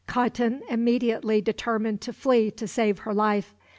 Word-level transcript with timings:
Khatun 0.07 0.61
immediately 0.67 1.41
determined 1.41 2.01
to 2.01 2.11
flee 2.11 2.49
to 2.49 2.67
save 2.67 2.97
her 3.05 3.13
life. 3.13 3.53